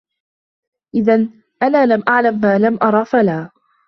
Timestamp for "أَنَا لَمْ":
1.63-2.03